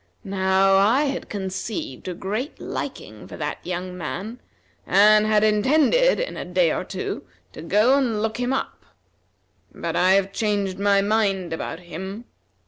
Now, 0.23 0.77
I 0.77 1.03
had 1.03 1.29
conceived 1.29 2.07
a 2.07 2.15
great 2.15 2.59
liking 2.59 3.27
for 3.27 3.37
that 3.37 3.59
young 3.63 3.95
man, 3.95 4.39
and 4.87 5.27
had 5.27 5.43
intended, 5.43 6.19
in 6.19 6.35
a 6.37 6.43
day 6.43 6.71
or 6.73 6.83
two, 6.83 7.21
to 7.53 7.61
go 7.61 7.99
and 7.99 8.19
look 8.19 8.37
him 8.39 8.51
up. 8.51 8.83
But 9.71 9.95
I 9.95 10.13
have 10.13 10.33
changed 10.33 10.79
my 10.79 11.03
mind 11.03 11.53
about 11.53 11.81
him. 11.81 12.25